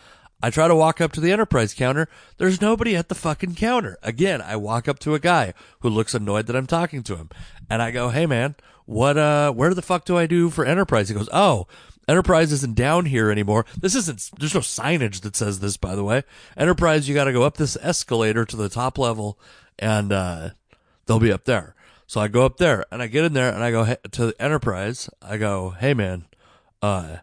[0.42, 2.08] I try to walk up to the enterprise counter.
[2.36, 3.98] There's nobody at the fucking counter.
[4.02, 7.28] Again, I walk up to a guy who looks annoyed that I'm talking to him.
[7.68, 8.54] And I go, Hey man,
[8.86, 11.08] what, uh, where the fuck do I do for enterprise?
[11.08, 11.66] He goes, Oh,
[12.06, 13.66] enterprise isn't down here anymore.
[13.76, 16.22] This isn't, there's no signage that says this, by the way.
[16.56, 19.38] Enterprise, you got to go up this escalator to the top level
[19.78, 20.50] and, uh,
[21.06, 21.74] they'll be up there.
[22.06, 24.26] So I go up there and I get in there and I go hey, to
[24.26, 25.10] the enterprise.
[25.20, 26.26] I go, Hey man,
[26.80, 27.16] uh,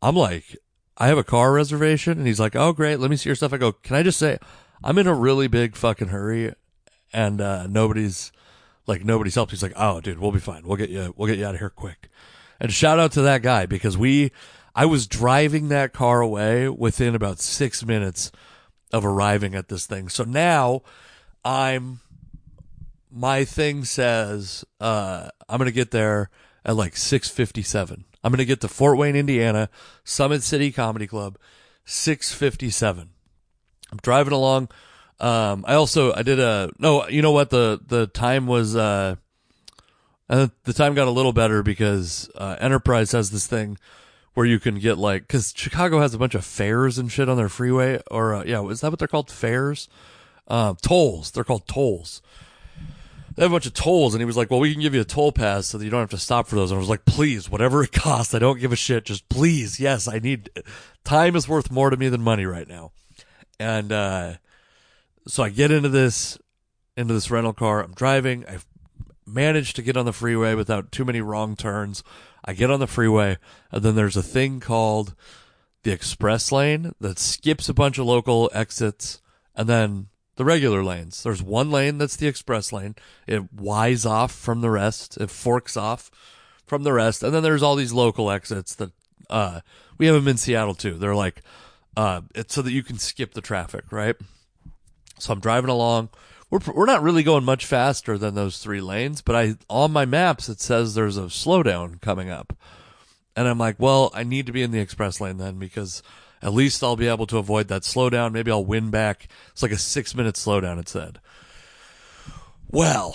[0.00, 0.56] I'm like,
[1.00, 2.18] I have a car reservation.
[2.18, 3.00] And he's like, oh, great.
[3.00, 3.54] Let me see your stuff.
[3.54, 4.38] I go, can I just say,
[4.84, 6.54] I'm in a really big fucking hurry
[7.12, 8.30] and, uh, nobody's
[8.86, 9.50] like, nobody's helped.
[9.50, 10.62] He's like, oh, dude, we'll be fine.
[10.64, 12.10] We'll get you, we'll get you out of here quick.
[12.60, 14.30] And shout out to that guy because we,
[14.74, 18.30] I was driving that car away within about six minutes
[18.92, 20.10] of arriving at this thing.
[20.10, 20.82] So now
[21.44, 22.00] I'm,
[23.10, 26.28] my thing says, uh, I'm going to get there
[26.64, 28.04] at like 657.
[28.22, 29.70] I'm going to get to Fort Wayne, Indiana,
[30.04, 31.38] Summit City Comedy Club,
[31.84, 33.10] 657.
[33.90, 34.68] I'm driving along.
[35.18, 37.50] Um, I also, I did a, no, you know what?
[37.50, 39.16] The, the time was, uh,
[40.28, 43.78] and the time got a little better because, uh, Enterprise has this thing
[44.34, 47.36] where you can get like, cause Chicago has a bunch of fares and shit on
[47.36, 49.30] their freeway or, uh, yeah, is that what they're called?
[49.30, 49.88] Fares?
[50.46, 51.30] Um, tolls.
[51.30, 52.22] They're called tolls
[53.40, 55.00] they have a bunch of tolls, and he was like, "Well, we can give you
[55.00, 56.90] a toll pass so that you don't have to stop for those." And I was
[56.90, 59.06] like, "Please, whatever it costs, I don't give a shit.
[59.06, 60.50] Just please, yes, I need.
[61.04, 62.92] Time is worth more to me than money right now."
[63.58, 64.34] And uh,
[65.26, 66.36] so I get into this
[66.98, 67.82] into this rental car.
[67.82, 68.44] I'm driving.
[68.46, 68.66] I've
[69.26, 72.04] managed to get on the freeway without too many wrong turns.
[72.44, 73.38] I get on the freeway,
[73.72, 75.14] and then there's a thing called
[75.82, 79.22] the express lane that skips a bunch of local exits,
[79.56, 80.08] and then
[80.40, 81.22] the regular lanes.
[81.22, 82.94] There's one lane that's the express lane.
[83.26, 85.18] It Y's off from the rest.
[85.18, 86.10] It forks off
[86.66, 87.22] from the rest.
[87.22, 88.90] And then there's all these local exits that
[89.28, 89.60] uh,
[89.98, 90.94] we have them in Seattle too.
[90.94, 91.42] They're like
[91.94, 94.16] uh, it's so that you can skip the traffic, right?
[95.18, 96.08] So I'm driving along.
[96.48, 100.06] We're we're not really going much faster than those three lanes, but I on my
[100.06, 102.56] maps it says there's a slowdown coming up.
[103.36, 106.02] And I'm like, well, I need to be in the express lane then because
[106.42, 108.32] at least I'll be able to avoid that slowdown.
[108.32, 109.28] Maybe I'll win back.
[109.50, 111.20] It's like a six minute slowdown, it said.
[112.68, 113.14] Well,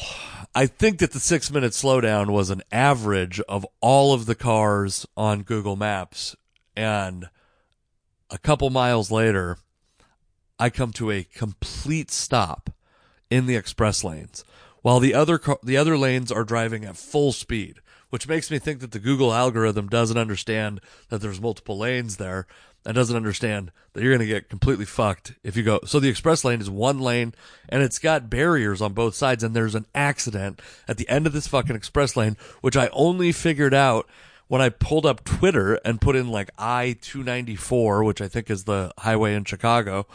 [0.54, 5.06] I think that the six minute slowdown was an average of all of the cars
[5.18, 6.36] on Google Maps.
[6.76, 7.30] And
[8.30, 9.58] a couple miles later,
[10.60, 12.70] I come to a complete stop
[13.30, 14.44] in the express lanes
[14.82, 17.80] while the other car- the other lanes are driving at full speed,
[18.12, 22.46] which makes me think that the Google algorithm doesn't understand that there's multiple lanes there
[22.86, 25.80] and doesn't understand that you're going to get completely fucked if you go.
[25.86, 27.34] So the express lane is one lane
[27.70, 31.34] and it's got barriers on both sides and there's an accident at the end of
[31.34, 34.08] this fucking express lane, which I only figured out
[34.48, 38.66] when I pulled up Twitter and put in like I 294, which I think is
[38.66, 40.06] the highway in Chicago.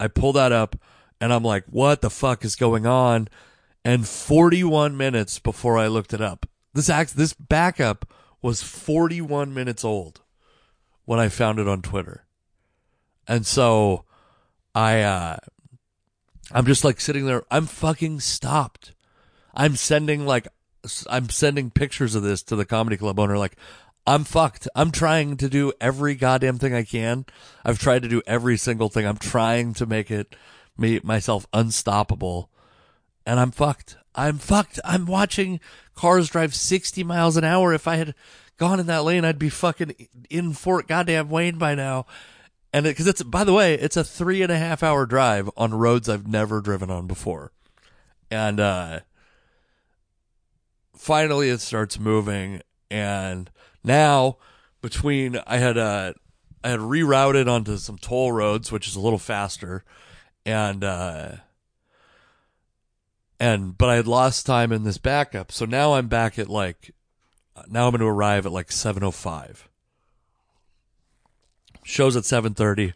[0.00, 0.76] I pull that up
[1.20, 3.28] and I'm like, what the fuck is going on?
[3.84, 6.46] and 41 minutes before I looked it up.
[6.72, 8.08] This act, this backup
[8.40, 10.22] was 41 minutes old
[11.04, 12.24] when I found it on Twitter.
[13.26, 14.04] And so
[14.74, 15.36] I uh
[16.52, 18.92] I'm just like sitting there I'm fucking stopped.
[19.54, 20.48] I'm sending like
[21.08, 23.56] I'm sending pictures of this to the comedy club owner like
[24.06, 24.68] I'm fucked.
[24.74, 27.24] I'm trying to do every goddamn thing I can.
[27.64, 29.06] I've tried to do every single thing.
[29.06, 30.36] I'm trying to make it
[30.76, 32.50] me myself unstoppable.
[33.24, 33.96] And I'm fucked.
[34.14, 34.78] I'm fucked.
[34.84, 35.58] I'm watching
[35.94, 37.72] cars drive 60 miles an hour.
[37.72, 38.14] If I had
[38.56, 42.06] gone in that lane, I'd be fucking in Fort goddamn Wayne by now.
[42.72, 45.48] And because it, it's, by the way, it's a three and a half hour drive
[45.56, 47.52] on roads I've never driven on before.
[48.30, 49.00] And, uh,
[50.96, 52.62] finally it starts moving.
[52.90, 53.50] And
[53.84, 54.38] now
[54.82, 56.14] between, I had, uh,
[56.62, 59.84] I had rerouted onto some toll roads, which is a little faster.
[60.46, 61.36] And, uh,
[63.38, 65.52] and, but I had lost time in this backup.
[65.52, 66.92] So now I'm back at like
[67.68, 69.68] now I'm going to arrive at like 7:05.
[71.82, 72.94] Shows at 7:30.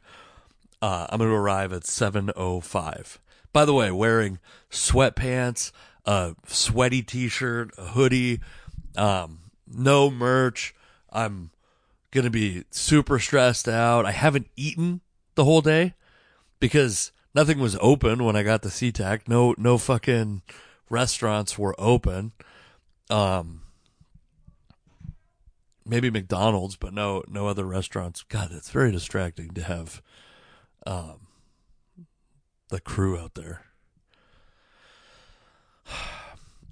[0.80, 3.18] Uh, I'm going to arrive at 7:05.
[3.52, 4.38] By the way, wearing
[4.70, 5.72] sweatpants,
[6.04, 8.40] a sweaty t-shirt, a hoodie,
[8.96, 10.74] um, no merch.
[11.10, 11.50] I'm
[12.10, 14.06] going to be super stressed out.
[14.06, 15.00] I haven't eaten
[15.34, 15.94] the whole day
[16.60, 19.28] because nothing was open when I got the SeaTac.
[19.28, 20.42] No, no fucking
[20.90, 22.32] restaurants were open.
[23.10, 23.62] Um,
[25.88, 28.22] maybe McDonald's, but no no other restaurants.
[28.22, 30.02] God, it's very distracting to have
[30.86, 31.26] um,
[32.68, 33.62] the crew out there.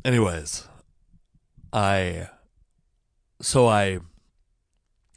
[0.05, 0.69] Anyways,
[1.73, 2.29] I
[3.41, 4.01] so I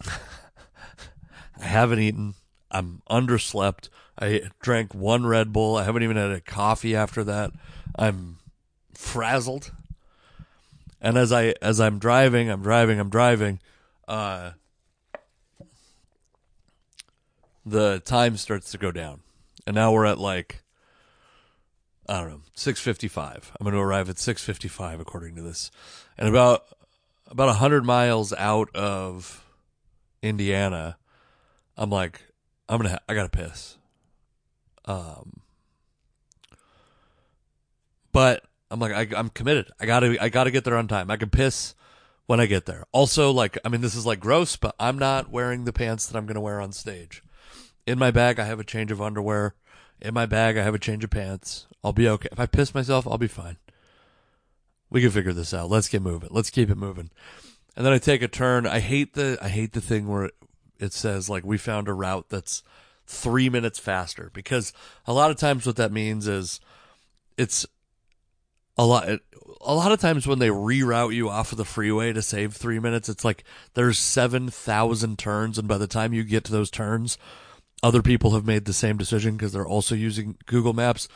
[0.05, 2.35] I haven't eaten.
[2.71, 3.89] I'm underslept.
[4.19, 5.75] I drank one Red Bull.
[5.75, 7.51] I haven't even had a coffee after that.
[7.95, 8.37] I'm
[8.93, 9.71] frazzled.
[11.01, 13.59] And as I as I'm driving, I'm driving, I'm driving
[14.09, 14.51] uh,
[17.65, 19.21] the time starts to go down,
[19.67, 20.63] and now we're at like
[22.07, 23.51] I don't know six fifty five.
[23.59, 25.69] I'm going to arrive at six fifty five according to this,
[26.17, 26.65] and about
[27.27, 29.45] about hundred miles out of
[30.23, 30.97] Indiana,
[31.77, 32.21] I'm like
[32.67, 33.77] I'm gonna I gotta piss.
[34.85, 35.41] Um,
[38.11, 39.69] but I'm like I, I'm committed.
[39.79, 41.11] I gotta I gotta get there on time.
[41.11, 41.75] I can piss
[42.29, 42.85] when I get there.
[42.91, 46.15] Also, like, I mean, this is like gross, but I'm not wearing the pants that
[46.15, 47.23] I'm going to wear on stage.
[47.87, 49.55] In my bag, I have a change of underwear.
[49.99, 51.65] In my bag, I have a change of pants.
[51.83, 52.29] I'll be okay.
[52.31, 53.57] If I piss myself, I'll be fine.
[54.91, 55.71] We can figure this out.
[55.71, 56.29] Let's get moving.
[56.31, 57.09] Let's keep it moving.
[57.75, 58.67] And then I take a turn.
[58.67, 60.29] I hate the I hate the thing where
[60.77, 62.61] it says like we found a route that's
[63.07, 64.71] three minutes faster because
[65.07, 66.59] a lot of times what that means is
[67.39, 67.65] it's
[68.79, 69.09] a lot
[69.61, 72.79] a lot of times when they reroute you off of the freeway to save three
[72.79, 75.57] minutes, it's like there's 7,000 turns.
[75.57, 77.17] And by the time you get to those turns,
[77.83, 81.09] other people have made the same decision because they're also using Google Maps.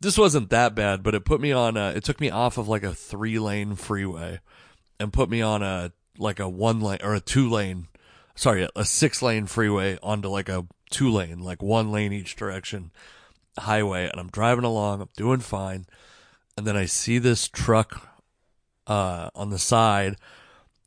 [0.00, 2.66] This wasn't that bad, but it put me on a, it took me off of
[2.66, 4.40] like a three lane freeway
[4.98, 7.86] and put me on a, like a one lane or a two lane,
[8.34, 12.90] sorry, a six lane freeway onto like a two lane, like one lane each direction
[13.56, 14.10] highway.
[14.10, 15.00] And I'm driving along.
[15.00, 15.86] I'm doing fine
[16.56, 18.08] and then I see this truck
[18.86, 20.16] uh, on the side,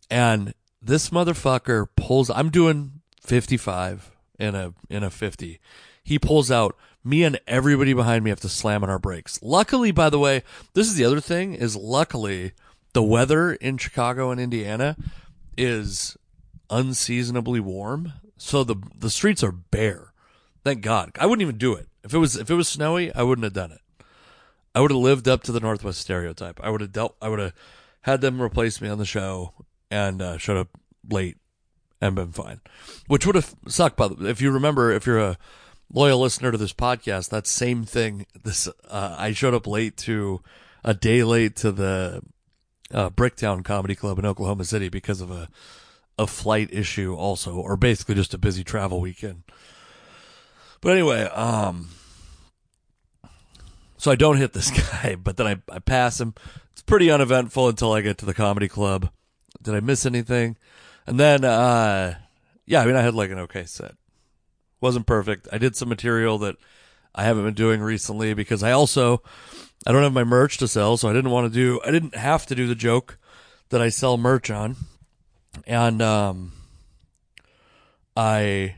[0.10, 2.30] and this motherfucker pulls.
[2.30, 5.60] I'm doing 55 in a in a 50.
[6.03, 6.75] He pulls out.
[7.03, 9.39] Me and everybody behind me have to slam on our brakes.
[9.41, 12.51] Luckily, by the way, this is the other thing: is luckily
[12.93, 14.97] the weather in Chicago and Indiana
[15.58, 16.17] is
[16.69, 20.12] unseasonably warm, so the the streets are bare.
[20.65, 21.12] Thank God.
[21.17, 23.13] I wouldn't even do it if it was if it was snowy.
[23.13, 23.80] I wouldn't have done it.
[24.78, 26.60] I would have lived up to the Northwest stereotype.
[26.62, 27.16] I would have dealt.
[27.20, 27.54] I would have
[28.02, 29.54] had them replace me on the show
[29.90, 30.68] and uh, showed up
[31.10, 31.38] late
[32.00, 32.62] and been fine,
[33.08, 33.98] which would have sucked.
[33.98, 35.40] By But if you remember, if you're a
[35.92, 38.28] loyal listener to this podcast, that same thing.
[38.43, 40.43] This uh, I showed up late to
[40.84, 42.22] a day late to the
[42.93, 45.49] uh, Bricktown Comedy Club in Oklahoma City because of a
[46.20, 49.41] a flight issue, also, or basically just a busy travel weekend.
[50.82, 51.89] But anyway, um,
[53.98, 56.34] so I don't hit this guy, but then I, I pass him.
[56.72, 59.10] It's pretty uneventful until I get to the comedy club.
[59.62, 60.58] Did I miss anything?
[61.06, 62.16] And then, uh,
[62.66, 63.95] yeah, I mean, I had like an okay set.
[64.80, 65.48] Wasn't perfect.
[65.52, 66.58] I did some material that
[67.16, 69.24] I haven't been doing recently because I also,
[69.88, 72.16] I don't have my merch to sell, so I didn't want to do, I didn't
[72.16, 73.18] have to do the joke
[73.70, 74.76] that I sell merch on.
[75.66, 76.52] And, um,
[78.16, 78.76] I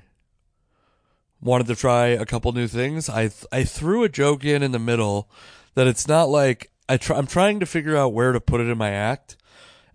[1.42, 3.10] wanted to try a couple new things.
[3.10, 5.30] I th- I threw a joke in in the middle
[5.76, 8.68] that it's not like I try, I'm trying to figure out where to put it
[8.68, 9.38] in my act,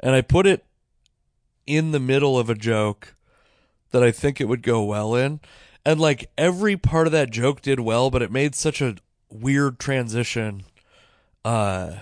[0.01, 0.65] and I put it
[1.67, 3.15] in the middle of a joke
[3.91, 5.41] that I think it would go well in.
[5.85, 8.97] And like every part of that joke did well, but it made such a
[9.31, 10.63] weird transition
[11.45, 11.97] uh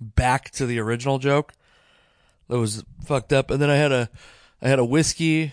[0.00, 1.54] back to the original joke
[2.48, 3.50] that was fucked up.
[3.50, 4.10] And then I had a
[4.62, 5.52] I had a whiskey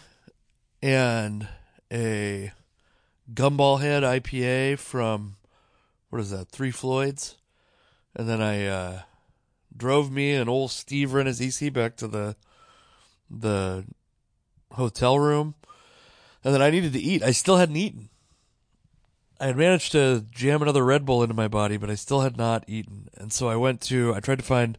[0.82, 1.48] and
[1.94, 2.52] a
[3.34, 5.36] gumball head IPA from
[6.10, 7.38] what is that, Three Floyds?
[8.16, 9.02] And then I uh
[9.76, 12.36] drove me and old Steve and his EC back to the
[13.30, 13.86] the
[14.72, 15.56] hotel room.
[16.44, 17.24] And then I needed to eat.
[17.24, 18.10] I still hadn't eaten.
[19.40, 22.38] I had managed to jam another Red Bull into my body, but I still had
[22.38, 23.10] not eaten.
[23.16, 24.78] And so I went to, I tried to find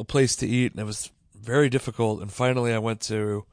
[0.00, 2.20] a place to eat, and it was very difficult.
[2.20, 3.44] And finally, I went to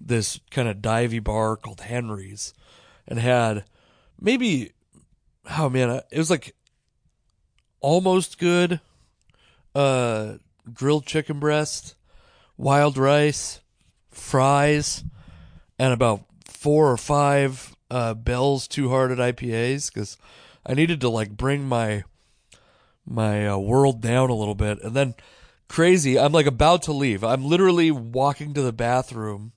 [0.00, 2.54] this kind of divey bar called Henry's
[3.06, 3.64] and had
[4.20, 4.72] maybe,
[5.58, 6.54] oh man, it was like
[7.80, 8.80] almost good
[9.74, 10.34] uh,
[10.72, 11.94] grilled chicken breast,
[12.56, 13.60] wild rice,
[14.10, 15.04] fries,
[15.78, 20.16] and about four or five uh, Bell's Two Hearted IPAs because
[20.64, 22.04] I needed to like bring my
[23.04, 25.14] my uh, world down a little bit, and then
[25.68, 26.18] crazy.
[26.18, 27.22] I'm like about to leave.
[27.22, 29.52] I'm literally walking to the bathroom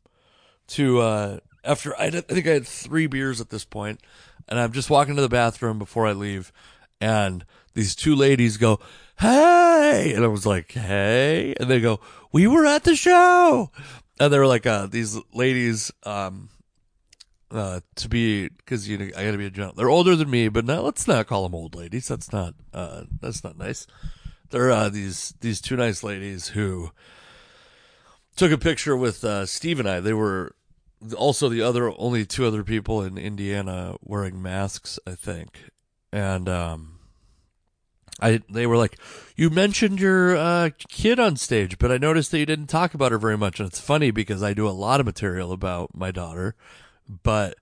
[0.70, 4.02] to uh, after I, I think I had three beers at this point,
[4.48, 6.52] and I'm just walking to the bathroom before I leave,
[7.00, 8.80] and these two ladies go,
[9.20, 12.00] "Hey," and I was like, "Hey," and they go,
[12.32, 13.72] "We were at the show,"
[14.20, 16.50] and they were like, uh, "These ladies." Um,
[17.52, 19.76] uh, to be because you know I got to be a gentleman.
[19.78, 22.08] They're older than me, but now let's not call them old ladies.
[22.08, 23.88] That's not uh, that's not nice.
[24.50, 26.92] They're uh, these these two nice ladies who
[28.36, 30.00] took a picture with uh, Steve and I.
[30.00, 30.56] They were
[31.18, 35.70] also the other only two other people in Indiana wearing masks, I think,
[36.12, 37.00] and um,
[38.22, 38.98] I they were like,
[39.36, 43.12] "You mentioned your uh, kid on stage, but I noticed that you didn't talk about
[43.12, 46.12] her very much." And it's funny because I do a lot of material about my
[46.12, 46.56] daughter
[47.10, 47.58] but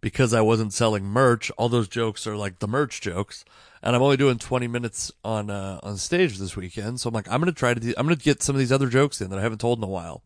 [0.00, 3.44] because I wasn't selling merch, all those jokes are like the merch jokes,
[3.82, 7.00] and I'm only doing 20 minutes on uh, on stage this weekend.
[7.00, 9.20] So I'm like, I'm gonna try to, I'm gonna get some of these other jokes
[9.20, 10.22] in that I haven't told in a while.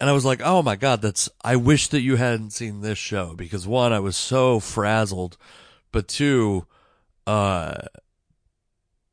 [0.00, 1.28] And I was like, oh my god, that's.
[1.42, 5.36] I wish that you hadn't seen this show because one, I was so frazzled,
[5.92, 6.66] but two,
[7.26, 7.76] uh,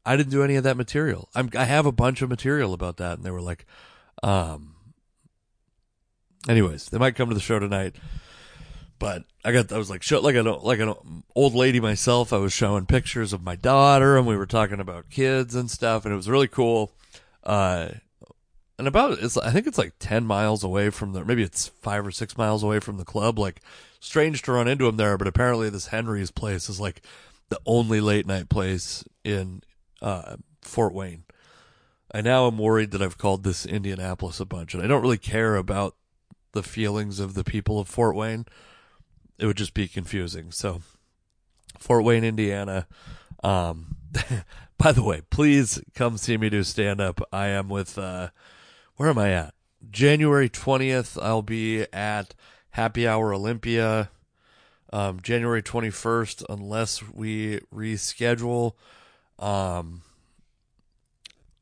[0.06, 1.30] I didn't do any of that material.
[1.36, 3.66] I'm, I have a bunch of material about that, and they were like,
[4.24, 4.76] um,
[6.50, 7.96] Anyways, they might come to the show tonight.
[8.98, 10.94] But I got I was like show like an like an
[11.36, 12.32] old lady myself.
[12.34, 16.06] I was showing pictures of my daughter, and we were talking about kids and stuff,
[16.06, 16.92] and it was really cool.
[17.44, 17.90] Uh,
[18.82, 22.06] and about it's I think it's like ten miles away from the maybe it's five
[22.06, 23.38] or six miles away from the club.
[23.38, 23.62] Like
[24.00, 27.02] strange to run into him there, but apparently this Henry's place is like
[27.50, 29.62] the only late night place in
[30.02, 31.24] uh, Fort Wayne.
[32.14, 35.18] I now am worried that I've called this Indianapolis a bunch, and I don't really
[35.18, 35.96] care about
[36.52, 38.46] the feelings of the people of Fort Wayne,
[39.38, 40.52] it would just be confusing.
[40.52, 40.82] So,
[41.80, 42.88] Fort Wayne, Indiana.
[43.44, 43.96] Um,
[44.78, 47.22] by the way, please come see me do stand up.
[47.32, 48.30] I am with, uh,
[49.02, 49.56] where am I at?
[49.90, 52.36] January 20th, I'll be at
[52.70, 54.12] Happy Hour Olympia.
[54.94, 58.74] Um, January 21st, unless we reschedule,
[59.40, 60.04] um,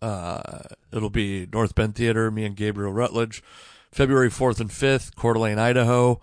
[0.01, 3.41] uh, it'll be North Bend Theater, me and Gabriel Rutledge.
[3.89, 6.19] February 4th and 5th, Coeur d'Alene, Idaho.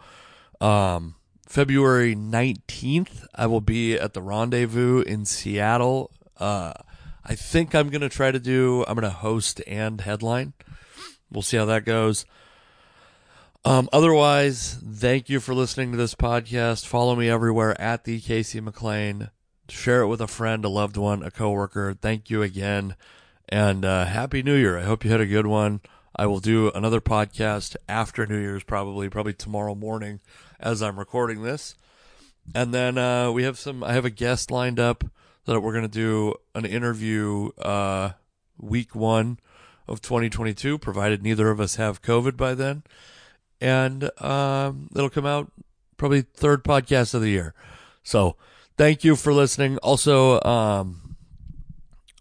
[0.61, 1.15] Um,
[1.49, 6.11] February 19th, I will be at the Rendezvous in Seattle.
[6.37, 6.75] Uh,
[7.25, 10.53] I think I'm going to try to do, I'm going to host and headline.
[11.31, 12.25] We'll see how that goes.
[13.65, 16.87] Um, otherwise, thank you for listening to this podcast.
[16.87, 19.31] Follow me everywhere at the Casey McLain.
[19.69, 21.93] Share it with a friend, a loved one, a coworker.
[21.95, 22.95] Thank you again.
[23.49, 24.79] And uh, Happy New Year.
[24.79, 25.81] I hope you had a good one.
[26.15, 30.21] I will do another podcast after New Year's, probably, probably tomorrow morning
[30.61, 31.75] as I'm recording this.
[32.55, 35.05] And then uh, we have some, I have a guest lined up
[35.45, 38.13] that we're going to do an interview uh,
[38.59, 39.39] week one
[39.89, 42.83] of 2022, provided neither of us have COVID by then.
[43.61, 45.51] And um, it'll come out
[45.97, 47.55] probably third podcast of the year.
[48.03, 48.37] So
[48.77, 49.79] thank you for listening.
[49.79, 51.17] Also, um,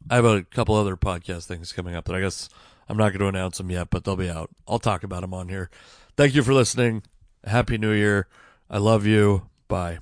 [0.10, 2.50] I have a couple other podcast things coming up that I guess
[2.88, 4.50] I'm not going to announce them yet, but they'll be out.
[4.68, 5.70] I'll talk about them on here.
[6.16, 7.04] Thank you for listening.
[7.44, 8.28] Happy New Year.
[8.70, 9.50] I love you.
[9.68, 10.00] Bye.